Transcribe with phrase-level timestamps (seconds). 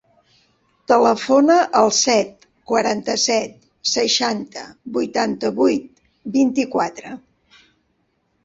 [0.91, 3.53] Telefona al set, quaranta-set,
[3.91, 4.65] seixanta,
[4.97, 5.87] vuitanta-vuit,
[6.39, 7.17] vint-i-quatre.